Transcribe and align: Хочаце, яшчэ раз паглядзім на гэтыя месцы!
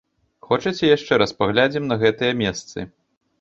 Хочаце, 0.47 0.79
яшчэ 0.91 1.19
раз 1.23 1.33
паглядзім 1.41 1.83
на 1.91 1.99
гэтыя 2.05 2.33
месцы! 2.41 2.79